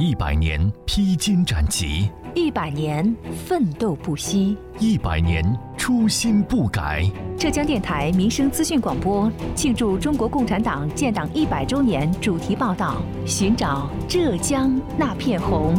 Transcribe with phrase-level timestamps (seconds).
[0.00, 3.12] 一百年披荆斩棘，一百年
[3.44, 5.44] 奋斗不息，一百年
[5.76, 7.02] 初心不改。
[7.36, 15.74] 浙江电台民生资讯广播庆祝中国共产党建党一百周年主题报道：寻找浙江那片红。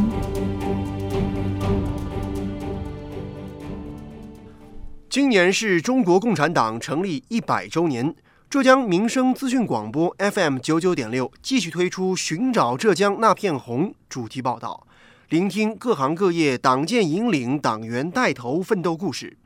[5.08, 8.14] 今年是中国共产党成立一百周年。
[8.50, 14.88] 浙江民生资讯广播 FM 九九点六继续推出“寻找浙江那片红”主题报道，
[15.28, 19.38] 聆听各行各业党建引领、党员带头奋斗故事。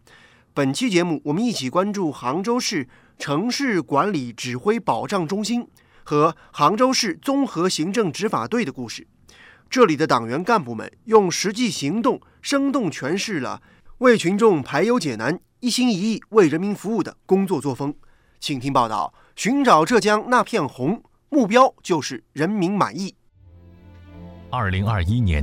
[0.54, 5.68] 本期节目，我们一起关注杭州市城市管理指挥保障中心
[6.02, 9.06] 和杭州市综合行政执法队的故事。
[9.68, 13.60] 这里的党员干部们用实际行动，生动诠释了
[13.98, 17.94] 为群众排忧解难、一心一意为人民服务的工作作风。
[18.44, 23.14] 请听报道：寻找浙江那片红，目标就是人民满意。
[24.50, 25.42] 二零二一年，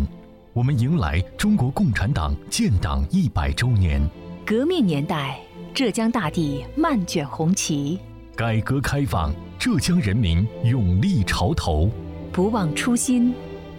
[0.54, 4.08] 我们迎来中国共产党建党一百周年。
[4.46, 5.40] 革命年代，
[5.74, 7.98] 浙江大地漫卷红旗；
[8.36, 11.90] 改革开放，浙江人民勇立潮头。
[12.32, 13.34] 不忘初心，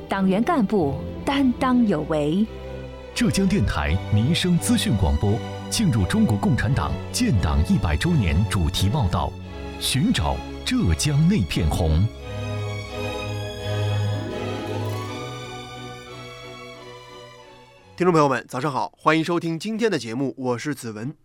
[0.09, 2.45] 党员干部担当有为。
[3.15, 5.39] 浙江电台民生资讯广播。
[5.73, 9.33] 庆祝中国共产党建党一百周年主题报道：
[9.81, 12.07] 寻找浙江那片红。
[17.97, 21.17] 听众朋友们，早上好，欢迎收听今天的节目，我是子文。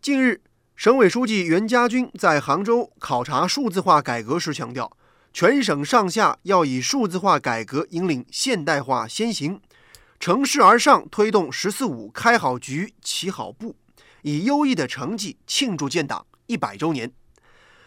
[0.00, 0.40] 近日，
[0.76, 4.96] 省委书记袁家军在杭州考察数字化改革时强调，
[5.32, 9.60] 全省上下要以数字化改革引领现代化先行，
[10.20, 13.74] 乘势而上，推动“十四五”开好局、起好步。
[14.22, 17.12] 以优异的成绩庆祝建党一百周年。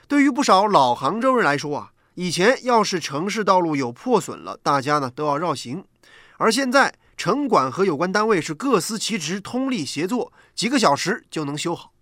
[0.07, 5.83] 对于不少老杭州人来说啊，以前要是城市道路有破损了，大家呢都要绕行，
[6.37, 11.93] 而现在城管和有关单位是各司其职，通力协作，几个小时就能修好。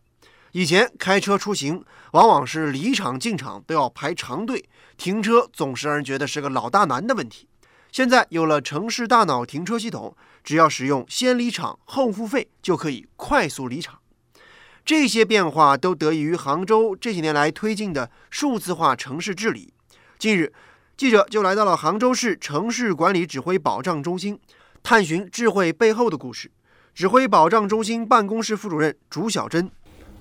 [0.53, 7.47] 以前开车出行，往往是离场进场都要排长队，停车总是让人觉得是个老大难的问题。
[7.89, 14.01] 现在有了城市大脑停车系统，只要使用先离场后付费，就可以快速离场。
[14.91, 19.71] 这些变化都得益于杭州这些年来推进的数字化城市治理。
[20.19, 20.52] 近日，
[20.97, 24.37] 记者就来到了杭州市城市管理指挥保障中心，
[24.83, 26.52] 探寻智慧背后的故事。
[26.93, 29.71] 指挥保障中心办公室副主任朱小珍：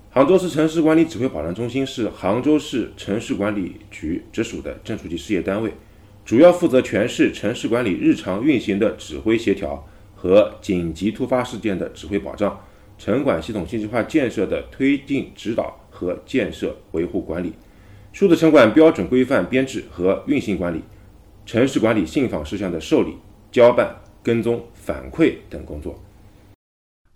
[0.09, 5.75] 杭州市城市管理指挥保障中心是杭州市城市管理局直属的正处级事业单位，
[6.23, 12.57] 主要负责全市城市管理日常运行的指挥协调和紧急突发事件的指挥保障。
[13.03, 17.51] 城管系统信息化建设的推进指导和建设维护管理，
[18.13, 20.83] 数字城管标准规范编制和运行管理，
[21.43, 23.17] 城市管理信访事项的受理、
[23.51, 25.99] 交办、跟踪、反馈等工作。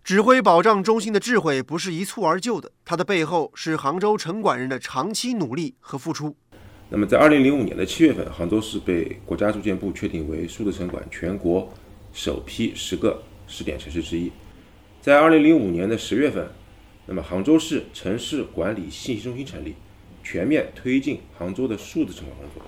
[0.03, 6.35] 指挥保障中心的智慧不是一蹴而就的，它的背后是杭州城管人的长期努力和付出。
[6.89, 11.71] 那么，在二零零五年的七月份，杭州市被国家住建部确定为数字城管全国
[12.11, 14.31] 首批十个试点城市之一。
[15.05, 16.49] 在二零零五年的十月份，
[17.05, 19.75] 那么杭州市城市管理信息中心成立，
[20.23, 22.63] 全面推进杭州的数字城管工作。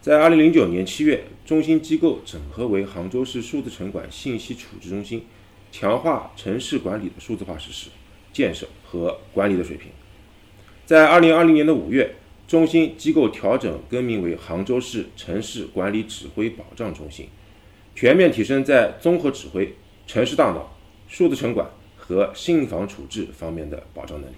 [0.00, 5.26] 在二零零九年七月，中心机构整合为杭州市数字城管信息处置中心，
[5.70, 7.90] 强化城市管理的数字化实施、
[8.32, 9.90] 建设和管理的水平。
[10.86, 12.14] 在二零二零年的五月，
[12.48, 17.28] 中心机构调整更名为杭州市城市管理指挥保障中心，
[17.94, 19.74] 全面提升在综合指挥、
[20.06, 20.74] 城市大脑。
[21.10, 24.34] 数字城管和信访处置方面的保障能力。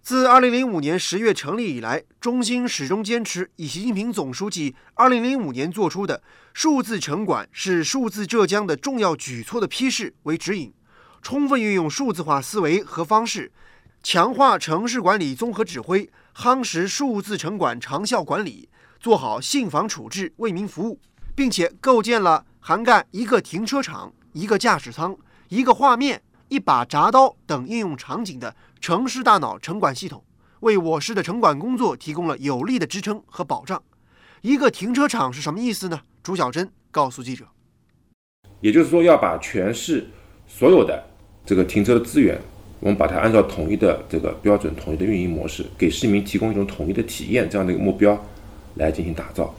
[0.00, 6.22] 自2005年10月成立以来，中心始终坚持以习近平总书记2005年作出的
[6.54, 10.72] “数字城管是数字浙江的重要举措”的批示为指引，
[11.20, 13.52] 充分运用数字化思维和方式，
[14.02, 20.98] 强化城市管理综合指挥，夯实数字城管长效管理，做好信访处置，为民服务，
[21.36, 24.10] 并且构建了涵盖一个停车场。
[24.32, 25.14] 一个驾驶舱、
[25.48, 30.24] 一个画面、一把铡刀等应用场景的城市大脑城管系统，
[30.60, 33.82] 为我市的城管工作提供了有力的支撑和保障。
[34.40, 36.00] 一个停车场是什么意思呢？
[36.22, 37.44] 朱小珍告诉记者
[38.60, 40.08] ：“也就是说，要把全市
[40.48, 41.04] 所有的
[41.44, 42.40] 这个停车的资源，
[42.80, 48.18] 我们把它按照统一的这个标准、统一的运营模式，给市民提供一种统一的体验，这样的一个目标
[48.76, 49.54] 来进行打造。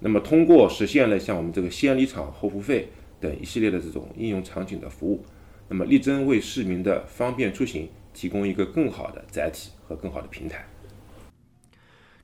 [0.00, 5.24] 那么，通过实现了像我们这个先离场后付费。”等一系列的这种应用场景的服务，
[5.68, 10.66] 那么力争为市民的方便出行提供一个更好的载体和更好的平台。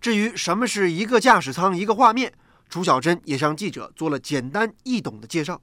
[0.01, 2.33] 至于什么是一个驾驶舱一个画面，
[2.69, 5.61] 朱小珍也向记者做了简单易懂的介绍。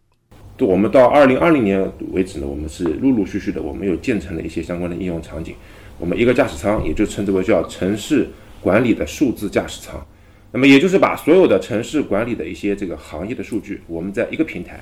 [0.59, 5.55] 我们到二零二零年为止呢，我们是陆陆续续的，我们有建成了一些相关的应用场景。
[5.97, 8.29] 我们一个驾驶舱，也就称之为叫城市
[8.61, 10.05] 管理的数字驾驶舱。
[10.51, 14.79] 那么也就是把所有的城市管理的一些这个行业的数据，我们在一个平台、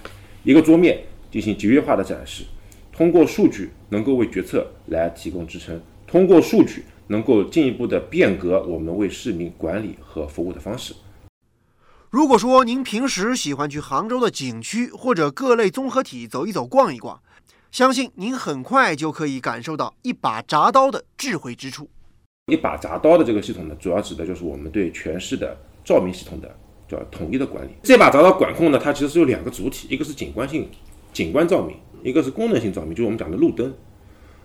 [0.49, 0.99] 一个桌面
[1.29, 2.43] 进行集约化的展示。
[2.91, 10.95] 通过数据能够为决策来提供支撑，通过数据能够进一步的变革我们为市民管理和服务的方式。
[12.09, 17.21] 如果说您平时喜欢去杭州的景区或者各类综合体走一走、逛一逛，
[17.69, 21.87] 相信您很快就可以感受到一把铡刀的智慧之处。
[22.51, 25.55] 一把铡刀的这个系统呢，主要指的就是我们对全市的
[25.85, 26.57] 照明系统的
[26.89, 27.69] 叫统一的管理。
[27.83, 30.67] 这把铡刀管控呢，它其实是有两个主体，一个是景观性
[31.13, 33.73] 景观照明，一个是功能性照明，就是我们讲的路灯。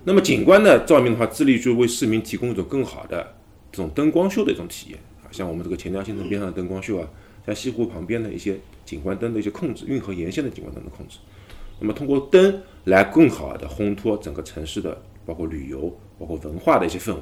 [0.05, 3.35] 那么景观的照明的话，致力于为市民提供一种更好的
[3.73, 7.08] 这种灯光秀的一种体验啊，像我们这个钱江新城边上的灯光秀啊。
[7.46, 11.19] 在西湖旁边的一些景观灯的一些控制，运河沿线的景观灯的控制，
[11.79, 17.20] 那么通过灯来更好的烘托整个城市的，包括旅游、包括文化的一些氛围。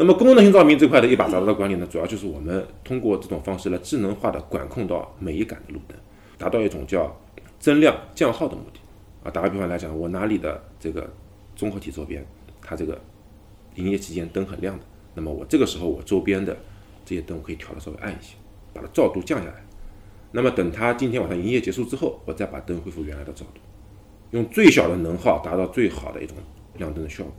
[0.00, 5.98] 那么功能性照明这块的一把铡刀的管理呢，主要就是我们通过这种方式来智能化的管控到每一杆的路灯，
[6.38, 7.12] 达到一种叫
[7.58, 8.78] 增量降耗的目的。
[9.24, 11.12] 啊，打个比方来讲，我哪里的这个
[11.56, 12.24] 综合体周边，
[12.62, 12.96] 它这个
[13.74, 14.84] 营业期间灯很亮的，
[15.14, 16.56] 那么我这个时候我周边的
[17.04, 18.36] 这些灯我可以调的稍微暗一些。
[18.72, 19.64] 把它照度降下来，
[20.30, 23.60] 那么等它今天晚上营业结束之后，我再把灯恢复原来的照度，
[24.30, 26.36] 用最小的能耗达到最好的一种
[26.76, 27.32] 亮灯的效果。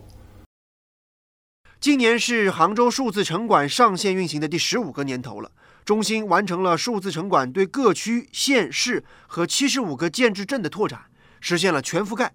[1.82, 5.50] 今年是杭州数字城管上线运行的第十五个年头了，
[5.86, 11.00] 中心完成了数字城管对各区、县市和七十五个建制镇的拓展，
[11.40, 12.34] 实现了全覆盖。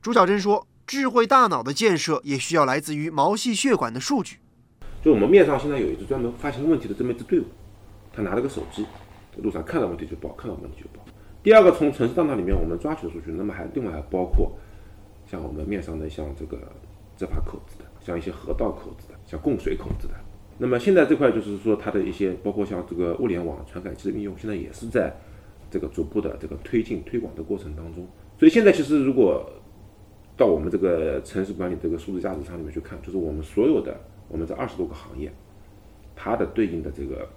[0.00, 4.38] 朱小珍说：“智慧大脑的建设也需要来自于毛细血管的数据。
[5.04, 7.44] 就我们面上现在有一支专门发现问题的这么一支队伍。”
[8.10, 8.86] 他拿了个手机，
[9.36, 11.04] 路上看到问题就报，看到问题就报。
[11.42, 14.50] 第二个，从城市大脑里面我们抓取的数据，那么还另外还包括
[15.30, 16.56] 像我们面上的像这个
[17.18, 20.14] 执法口子的，像一些河道口子的，像供水口子的。
[20.56, 25.14] 那么现在这块就是说它的一些包括像这个物联网传感器的应用，现在也是在
[25.70, 28.08] 这个逐步的这个推进推广的过程当中。
[28.38, 29.48] 所以现在其实如果
[30.36, 35.30] 到我们这个城市管理这个数字驾驶舱里面去看，就是我们所有的我们这二十多个行业，
[36.16, 37.28] 它的对应的这个。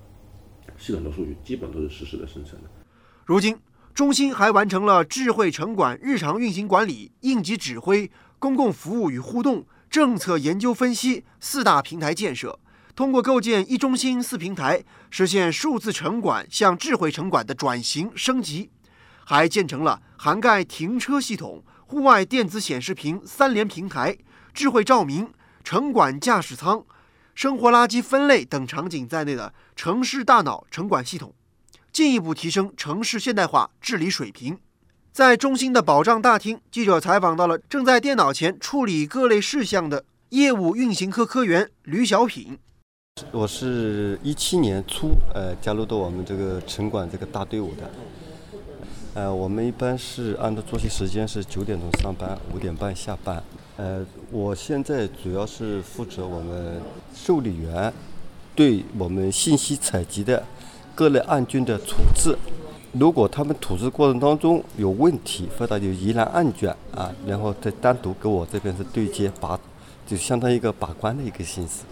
[0.78, 2.70] 系统的数据基本都是实时的生成的。
[3.26, 3.56] 如今，
[3.94, 8.10] 中心还完成了智慧城管日常运行管理、应急指挥、
[8.40, 12.58] 公共服务与互动、政策研究分析四大平台建设。
[12.96, 18.70] 通过构建一中心四平台，实现数字城管向智慧城管的转型升级，
[19.26, 24.18] 还建成了涵盖停车系统、户外电子显示屏三联平台、
[24.54, 25.30] 智慧照明、
[25.62, 26.82] 城管驾驶舱。
[27.36, 31.34] 生活垃圾分类等场景在内的城市大脑城管系统，
[31.92, 34.58] 进一步提升城市现代化治理水平。
[35.14, 42.58] 在中心的保障大厅，记者采访到了正在电脑前处理各类事项的业务运行科科员吕小品。
[43.30, 47.92] 我是一七年初呃加入到我们这个城管这个大队伍的。
[49.14, 53.44] 呃，我们一般是按照作息时间是九点钟上班，五点半下班。
[53.76, 56.82] 呃，我现在主要是负责我们
[57.14, 57.92] 受理员
[58.56, 60.42] 对我们信息采集的
[60.96, 62.38] 各类案卷的处置。
[62.94, 69.58] 如果他们处置过程当中有问题，或者有疑难案卷啊，然后再单独给我这边是对接把，
[70.06, 71.84] 就相当于一个把关的一个形式。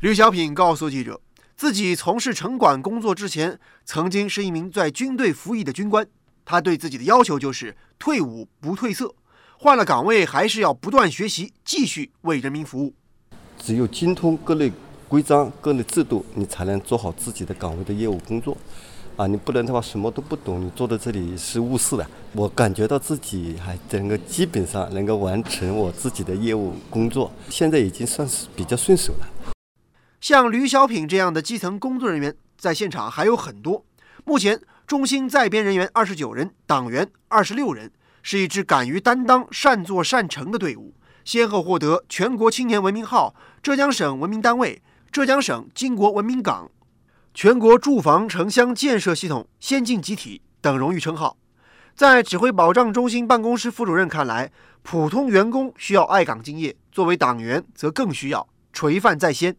[0.00, 1.20] 吕小品告诉记者，
[1.56, 6.04] 自己从事城管工作之前，曾经是一名在军队服役的军官。
[6.44, 9.14] 他对自己的要求就是退伍不褪色。
[9.58, 12.92] 换了岗位，还是要不断学习，继续为人民服务。
[13.58, 14.72] 只有精通各类
[15.08, 18.56] 规章、各类制度，你才能做好自己的岗位的业务工作。
[19.16, 22.06] 啊，你不能的话什么都不懂，你坐在这里是误事的。
[22.32, 29.52] 我感觉到自己还能够基本上能够完成我自己的业务工作，现在已经算是比较顺手了。
[30.20, 33.82] 像吕小品这样的基层工作人员，在现场还有很多。
[34.26, 37.90] 目前，中心在编人员二十九人，党员二十六人。
[38.22, 40.92] 是一支敢于担当、善作善成的队伍，
[41.24, 44.82] 先后获得全国青年文明号、浙江省文明单位、
[45.12, 46.68] 浙江省巾帼文明岗、
[47.38, 51.36] 全国住房城乡建设系统先进集体等荣誉称号。
[51.94, 54.50] 在指挥保障中心办公室副主任看来，
[54.82, 59.54] 普通员工需要爱岗敬业，作为党员则更需要垂范在先。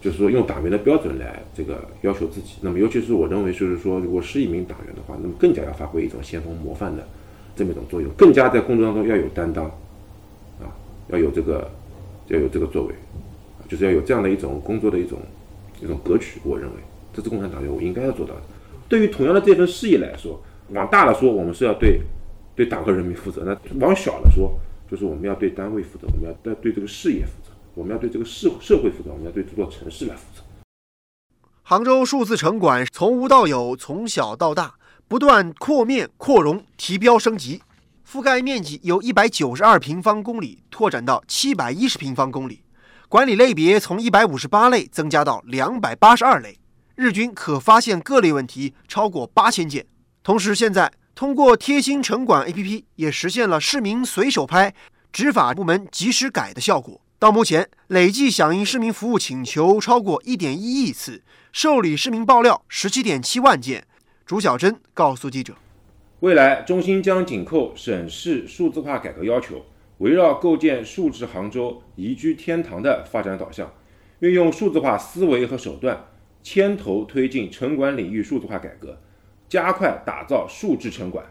[0.00, 2.58] 就是说，用党员的标准来这个要求自己。
[2.60, 7.04] 那么，尤其是我认为，就是说，如果是一名党员的话，那么更加要发挥一种先锋模范的。
[7.56, 9.64] 这么一种作用，更加在工作当中要有担当，
[10.60, 10.70] 啊，
[11.08, 11.68] 要有这个，
[12.28, 12.94] 要有这个作为，
[13.68, 15.18] 就是要有这样的一种工作的一种
[15.84, 16.40] 一种格局。
[16.42, 16.76] 我认为，
[17.12, 18.42] 这是共产党员我应该要做到的。
[18.88, 22.00] 对于同样的这份事业来说，往大了说，我们是要对
[22.54, 24.58] 对党和人民负责；那往小了说，
[24.90, 30.42] 就是我们要对单位负责，我们要对对这个事业负责，我们要对这个社社会负责，我们要对这座城市来负责。
[31.62, 34.74] 杭州数字城管从无到有，从小到大，
[35.08, 37.62] 不断扩面扩容，提标升级，
[38.06, 42.60] 覆盖面积由一百九十二平方公里拓展到七百一十平方公里，
[43.08, 46.58] 管理类别从一百五十八类增加到两百八十二类，
[46.96, 49.86] 日均可发现各类问题超过八千件。
[50.22, 54.74] 同时，现在通过贴心城管 APP 也实现了市民随手拍、
[55.12, 57.00] 执法部门及时改的效果。
[57.18, 61.22] 到目前，累计响应市民服务请求超过一点一亿次。
[61.52, 63.86] 受理市民爆料十七点七万件，
[64.26, 65.54] 朱小珍告诉记者
[66.20, 69.64] ：“未来中心将紧扣省市数字化改革要求，
[70.04, 73.72] 围绕构建数字杭州宜居天堂的发展导向，
[74.18, 75.98] 运用数字化思维和手段，
[76.42, 79.00] 牵头推进城管领域数字化改革，
[79.48, 81.24] 加快打造数字城管，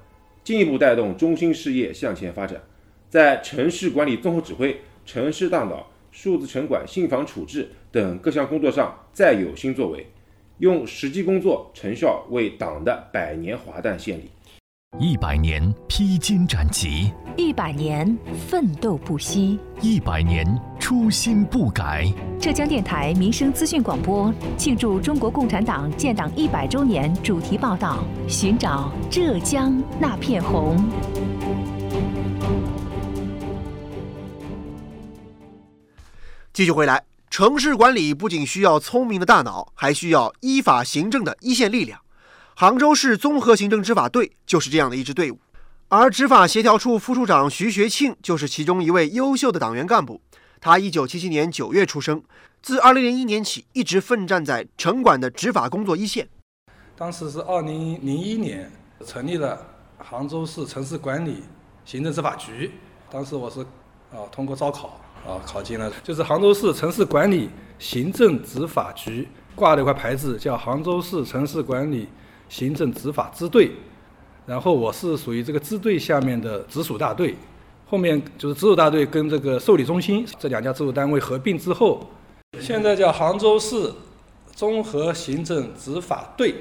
[0.43, 2.63] 进一步带动中心事业向前发展。
[3.11, 10.07] 在城市管理综合指挥、城市大脑、数字城管信访处置等各项工作上再有新作为。”
[10.57, 14.31] 用实际工作成效为党的百年华诞献礼。
[14.99, 18.15] 一百年披荆斩棘，一百年
[18.47, 20.45] 奋斗不息，一百年
[20.79, 22.05] 初心不改。
[22.39, 30.77] 浙江电台民生资讯广播庆祝中国共产党建党一百周年主题报道：寻找浙江那片红。
[36.53, 37.03] 继续回来。
[37.31, 42.02] 城市管理不仅需要聪明的大脑，还需要依法行政的一线力量。
[42.55, 45.39] 杭州市综合行政执法队就是这样的一支队伍，
[45.87, 50.21] 而执法协调处副处长徐学庆就是其中一位优秀的党员干部。
[50.61, 52.23] 他一九七七年九月出生，
[52.61, 56.29] 自二零零一年起一直奋战在城管的执法工作一线。
[56.95, 58.71] 当时是二零零一年
[59.05, 59.59] 成立了
[59.97, 61.43] 杭州市城市管理
[61.83, 62.71] 行政执法局，
[63.09, 63.61] 当时我是
[64.11, 64.99] 啊通过招考。
[65.25, 72.09] 啊，考进了，就是杭州市城市管理行政执法局挂了一块牌子，叫杭州市城市管理
[72.53, 73.71] 行政执法支队。
[74.45, 77.33] 然后我是属于这个支队下面的直属大队，
[77.87, 82.07] 后面就是直属大队跟这个受理中心这两家直属单位合并之后，
[82.59, 83.91] 现在叫杭州市
[84.53, 86.53] 综合行政执法队。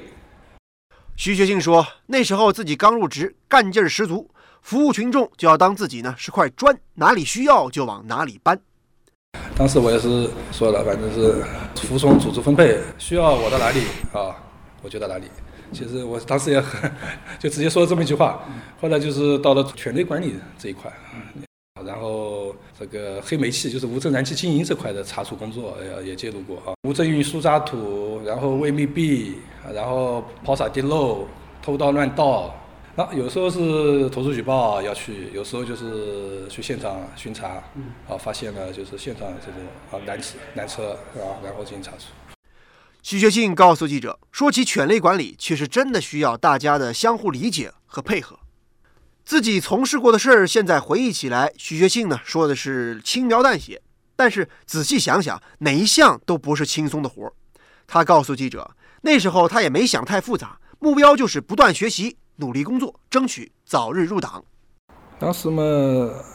[1.15, 4.27] 徐学庆说，那时候自己刚入职，干劲儿十足。
[4.61, 8.57] 服务群众就要当自己呢是块砖，哪里需要就往哪里搬。
[9.57, 11.43] 当时我也是说了，反正是
[11.85, 13.81] 服从组织分配，需要我到哪里
[14.13, 14.33] 啊，
[14.81, 15.25] 我就到哪里。
[15.73, 16.91] 其实我当时也很
[17.39, 18.43] 就直接说了这么一句话。
[18.79, 20.91] 后来就是到了权力管理这一块，
[21.85, 29.37] 然后这个黑煤气就是无证燃气经营这块的查处工作也也介入过啊，无证运输渣土，然后未密闭，
[29.73, 31.27] 然后抛洒滴漏、
[31.61, 32.53] 偷盗乱盗。
[32.95, 37.47] 啊有时候是投诉举报要去，有时候就是去现场巡查，
[38.07, 39.55] 啊，发现了就是现场这种
[39.89, 42.05] 啊拦车拦车啊，然后进行查处。
[43.03, 48.39] 徐学庆告诉记者，说起犬类管理，其实真的需要大家的相互理解和配合。
[49.25, 53.81] 自己从事过的事儿，现在回忆起来，徐学庆呢说的是轻描淡写，
[54.15, 57.33] 但是仔细想想，哪一项都不是轻松的活儿。
[57.85, 62.15] 他告诉记者，那时候他也没想太复杂，目标就是不断学习。
[62.37, 64.43] 努力工作，争取早日入党。
[65.23, 65.63] 当时嘛，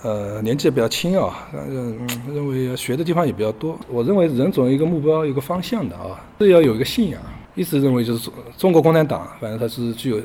[0.02, 3.78] 呃，年纪也比较轻啊，认认为学的地方也比较多。
[3.86, 7.20] 我认为人总有一个目标、一个方向的啊，是要有一个信仰。
[7.54, 10.18] 一直认为就是中中国共产党，反正它是具有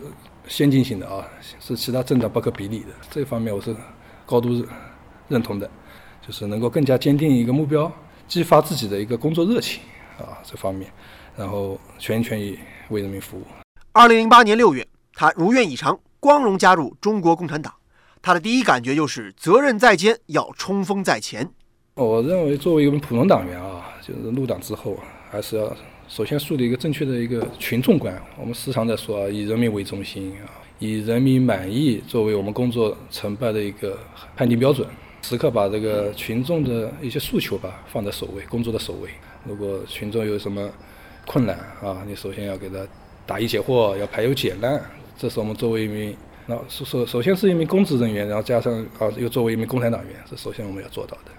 [0.47, 1.27] 先进性的啊，
[1.59, 2.87] 是其他政党不可比拟的。
[3.11, 3.75] 这方面我是
[4.25, 4.65] 高度
[5.27, 5.69] 认同的，
[6.25, 7.91] 就是能够更加坚定一个目标，
[8.29, 9.81] 激发自己的一个工作热情
[10.17, 10.89] 啊，这方面，
[11.35, 12.57] 然后全心全意
[12.91, 13.43] 为人民服务。
[13.91, 14.87] 二零零八年六月。
[15.15, 17.71] 他如愿以偿，光荣加入中国共产党。
[18.25, 21.45] 他的第一感觉就是责任在肩，要冲锋在前。
[21.95, 24.97] 我认为，作为一个普通党员啊，就是入党之后，
[25.29, 25.75] 还是要
[26.07, 28.17] 首先树立一个正确的一个群众观。
[28.39, 30.47] 我们时常在说啊，以人民为中心啊，
[30.79, 33.99] 以人民满意作为我们工作成败的一个
[34.37, 34.87] 判定标准，
[35.21, 39.09] 时刻把这个群众的一些诉求吧放在首位，工作的首位。
[39.45, 40.69] 如果群众有什么
[41.25, 42.87] 困难啊，你首先要给他
[43.25, 44.81] 答疑解惑，要排忧解难。
[45.17, 46.15] 这是我们作为一名，
[46.45, 51.31] 那首首首先是一名公职人员，然后加上啊，又作为一名共产党员，是首先我们要做到的。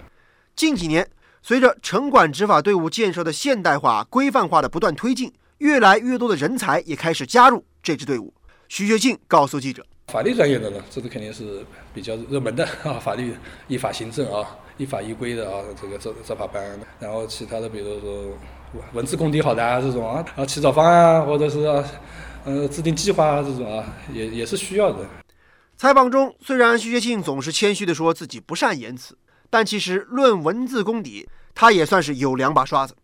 [0.56, 1.06] 近几年，
[1.42, 8.32] 随着城管执法队伍建设的现代化、规范化的不断推进，越来越多的人才也开始加入这支队伍。
[8.68, 13.34] 徐学庆告诉记者：“法律专业的呢，这个肯定是比较热门的啊，法律、
[13.68, 16.64] 依法行政啊，依法依规的啊，这个执执法班。
[16.98, 18.24] 然后其他的，比如说
[18.94, 21.84] 文字功底好的啊，这种啊，啊起草方案或者是。”
[22.44, 24.98] 呃，制定计划啊这种啊，也也是需要的。
[25.76, 29.16] 采访中，虽然徐学庆总是谦虚的说自己不善言辞，
[29.50, 32.94] 但其实论文字功底，他也算是有两把刷子。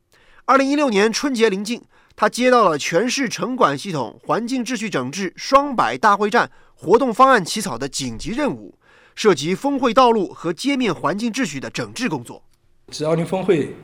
[0.45, 1.83] 二零一六年春节临近，
[2.15, 8.79] 他接到了全市城管系统环境秩序整治双百大会战活动方案起草的紧急任务，
[9.15, 12.43] 涉及峰会道路和街面环境秩序的整治工作。
[12.91, 13.75] G 二零峰会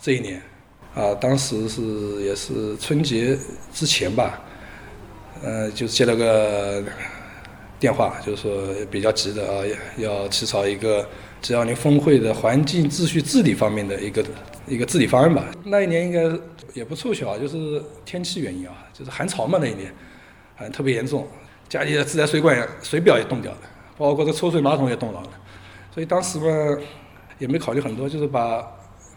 [0.00, 0.40] 这一年，
[0.94, 1.82] 啊，当时是
[2.22, 3.38] 也是春节
[3.72, 4.40] 之前吧，
[5.42, 6.82] 呃，就接了个
[7.78, 9.64] 电话，就是说比较急的啊，
[9.96, 11.06] 要起草一个
[11.42, 14.24] G 二零峰会的环境秩序治理方面的一个
[14.66, 15.44] 一个治理方案吧。
[15.64, 16.38] 那一年应该
[16.74, 19.92] 也不凑巧，就是天气原因啊，就是寒潮嘛，那一年，
[20.56, 21.26] 啊，特别严重，
[21.68, 23.58] 家里的自来水管水表也冻掉了，
[23.96, 25.30] 包括这抽水马桶也冻牢了，
[25.92, 26.78] 所以当时嘛，
[27.38, 28.66] 也没考虑很多，就是把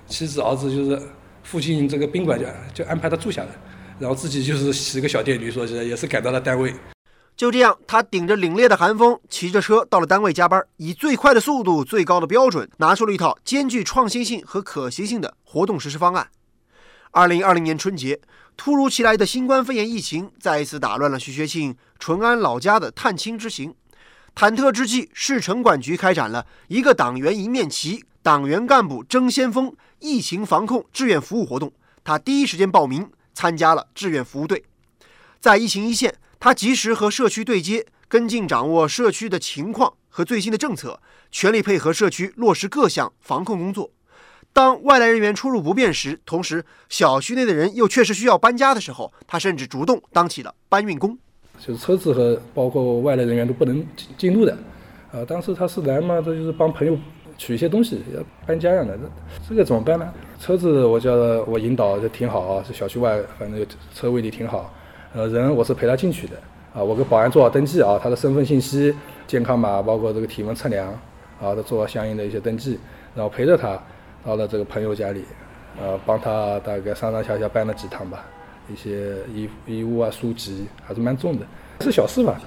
[0.07, 1.01] 妻子儿子就是
[1.43, 3.49] 附近这个宾馆就就安排他住下来，
[3.99, 6.73] 然后自己就是骑个小电驴，说是也是赶到了单位。
[7.35, 16.27] 就这样，他顶着凛冽的寒风，骑着车到了单位加班，以最快的速度、最高的标准，拿出了一套兼具创新性和可行性的活动实施方案。
[17.11, 18.19] 二零二零年春节，
[18.55, 23.73] 突如其来的新冠肺炎疫情再一次打乱了徐学庆淳安老家的探亲之行。
[24.35, 31.73] 忐忑之际，市城管局开展了一个党员一面旗、党员干部争先锋疫情防控志愿服务活动。
[32.03, 34.65] 他第一时间报名参加了志愿服务队，
[35.39, 36.13] 在疫情一线。
[36.41, 40.99] 他及时和社区对接，跟进掌握社区的情况和最新的政策，
[41.31, 43.91] 全力配合社区落实各项防控工作。
[44.51, 51.17] 当外来人员出入不便时，同时小区内的人又确实需要搬家的时候，他甚至主动当起了搬运工。
[51.59, 54.51] 就是车子和包括外来人员都不能进进入的。
[55.13, 56.97] 啊，当时他是来嘛，这就是帮朋友
[57.37, 58.99] 取一些东西，要搬家样的。
[59.47, 60.13] 这个怎么办呢？
[60.39, 61.13] 车子我叫
[61.45, 64.73] 我引导就挺好啊，是小区外，反正车位里挺好。
[65.13, 66.37] 呃，人我是陪他进去的
[66.73, 68.95] 啊，我给保安做好登记啊，他的身份信息、
[69.27, 70.87] 健康码，包括这个体温测量
[71.41, 72.79] 啊，都做好相应的一些登记，
[73.13, 73.77] 然后陪着他
[74.25, 75.25] 到了这个朋友家里，
[75.77, 78.25] 呃，帮他大概上上下下搬了几趟吧，
[78.71, 81.45] 一些衣衣物啊、书籍还是蛮重的，
[81.81, 82.39] 是小事吧。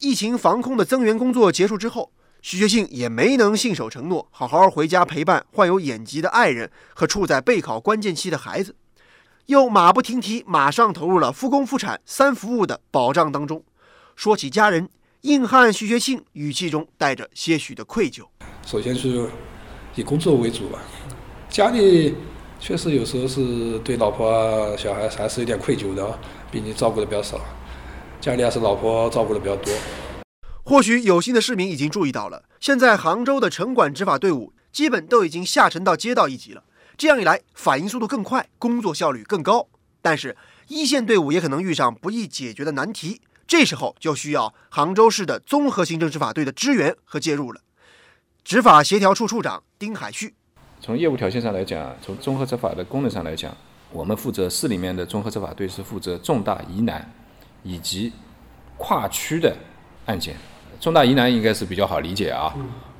[0.00, 8.74] 疫情防控的增援工作结束之后，徐学庆也没能信守承诺，好好回家陪伴患有眼疾的爱人和处在备考关键期的孩子。
[9.46, 13.62] 又马不停蹄，马上投入了复工复产三服务的保障当中。
[14.14, 14.88] 说起家人，
[15.22, 18.24] 硬汉徐学庆语气中带着些许的愧疚。
[18.64, 19.28] 首先是
[19.94, 20.78] 以工作为主吧，
[21.48, 22.14] 家里
[22.60, 26.18] 确实有时候是对老婆、小孩还是有点愧疚的啊，
[26.50, 27.40] 毕竟照顾的比较少，
[28.20, 29.72] 家里还是老婆照顾的比较多。
[30.68, 36.62] 或许有心的市民已经注意到了，现在杭州的城管执法队伍基本都已经下沉到街道一级了。
[36.98, 39.66] 这样一来，反应速度更快，工作效率更高。
[40.02, 47.62] 但是，一线队伍也可能遇上不易解决的难题，这时候就需要杭州市的综合行政执法队的支援和介入了。
[48.44, 50.34] 执法协调处处长丁海旭，
[50.82, 53.56] 从业务条件上来讲，从综合执法的功能上来讲，
[53.90, 57.10] 我们负责市里面的综合执法队是负责重大疑难
[57.62, 58.12] 以及
[58.76, 59.56] 跨区的
[60.04, 60.36] 案件。
[60.80, 62.54] 重大疑难应该是比较好理解啊，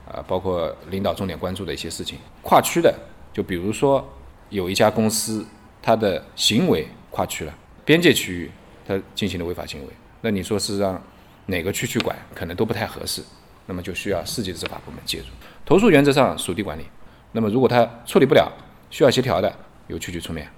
[0.07, 2.19] 啊，包括领导重点关注的一些事情。
[2.43, 2.95] 跨区的。
[3.31, 4.05] 就比如说，
[4.49, 5.47] 有一家公司，
[5.81, 8.51] 它的行为跨区了，边界区域
[8.85, 9.88] 它进行了违法行为，
[10.23, 11.01] 那你说是让
[11.47, 13.23] 哪个区去管，可能都不太合适，
[13.67, 15.27] 那么就需要市级执法部门介入。
[15.64, 16.87] 投诉原则上属地管理，
[17.31, 18.51] 那么如果他处理不了，
[18.91, 19.55] 需要协调的，
[19.87, 20.51] 由区局出面。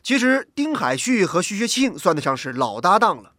[0.00, 3.32] 其实丁海旭和徐学庆算得上是老搭档了。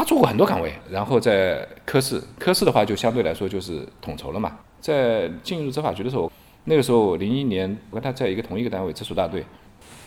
[0.00, 4.56] 他做过很多岗位，然后在科室，科室的话就相对来说就是统筹了嘛。
[4.80, 6.32] 在进入执法局的时候。
[6.64, 9.44] 那个时候，零一年，我跟他在一个同一个单位，直属大队。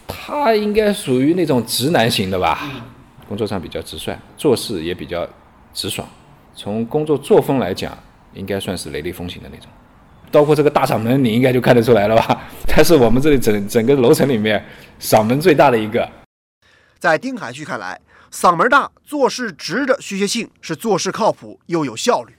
[0.07, 2.71] 他应该属于那种直男型的吧？
[3.27, 5.27] 工作上比较直率，做事也比较
[5.73, 6.07] 直爽。
[6.55, 7.97] 从工作作风来讲，
[8.33, 9.67] 应该算是雷厉风行的那种。
[10.31, 12.43] 包括这个大嗓门，你应该就看得出来了吧？
[12.67, 14.63] 他是我们这里整整个楼层里面
[15.01, 16.07] 嗓门最大的一个。
[16.99, 17.99] 在丁海旭看来，
[18.33, 22.33] 嗓门大、做事直的徐学庆是做事靠谱又有效率。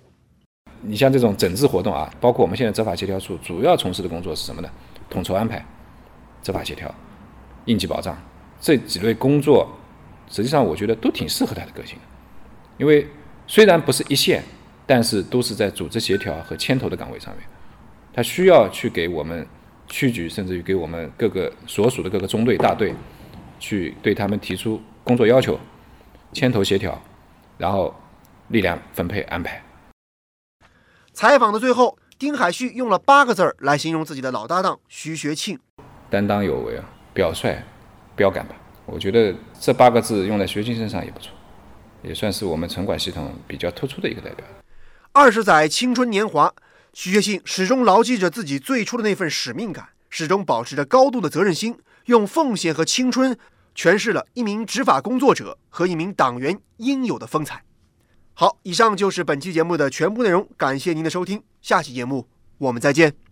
[0.80, 4.68] 你像这种整治活动啊，包括我们现在执法协调处主要从事的工作是什么呢？
[5.08, 5.64] 统筹安排、
[6.42, 6.92] 执法协调、
[7.66, 8.18] 应急保障
[8.60, 9.70] 这几类工作，
[10.28, 11.96] 实际上我觉得都挺适合他的个性。
[12.76, 13.06] 因为
[13.46, 14.42] 虽然不是一线，
[14.84, 17.46] 但是都是在组织协调和牵头的岗位上面，
[18.12, 19.46] 他需要去给我们
[19.86, 22.92] 区局，甚至于给我们各个所属的各个中队、大队，
[23.60, 25.58] 去对他们提出工作要求，
[26.34, 27.00] 牵头协调，
[27.56, 27.94] 然后
[28.48, 29.62] 力量分配安排。
[31.12, 35.58] 采访的最后，丁海旭用了八个字儿来形容自己的老搭档徐学庆：
[36.10, 37.56] 担当有为啊，表率、
[38.16, 38.56] 标杆吧。
[38.84, 41.30] 我觉得这八个字用在学庆身上也不错。
[42.02, 44.44] 也算是我们城管系统比较突出的一个代表。
[45.12, 46.52] 二十载青春年华，
[46.92, 53.38] 徐学庆始终牢记着自己最初的那份使命感，始终保持着高度的责任心，用奉献和青春
[53.74, 57.62] 诠释了一名执法工作者和一名党员应有的风采。
[58.32, 62.26] 好，以上就是本期节目的全部内容，感谢您的收听，下期节目
[62.58, 63.23] 我们再见。